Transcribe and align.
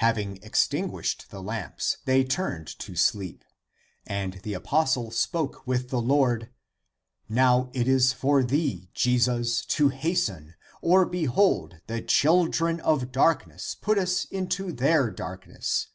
Having 0.00 0.36
extinguished 0.42 1.30
the 1.30 1.40
lamps, 1.42 1.96
they 2.04 2.24
turned 2.24 2.66
to 2.80 2.94
sleep. 2.94 3.42
And 4.06 4.34
the 4.42 4.52
apostle 4.52 5.10
spoke 5.10 5.66
with 5.66 5.88
the 5.88 5.98
Lord," 6.02 6.50
Now 7.30 7.70
it 7.72 7.88
is 7.88 8.12
for 8.12 8.42
thee, 8.42 8.90
Jesus, 8.92 9.64
to 9.64 9.88
hasten, 9.88 10.56
or, 10.82 11.06
behold, 11.06 11.80
the 11.86 12.02
chil 12.02 12.48
dren 12.48 12.80
of 12.80 13.12
darkness 13.12 13.74
put 13.74 13.96
us 13.96 14.26
into 14.26 14.72
their 14.72 15.10
darkness. 15.10 15.86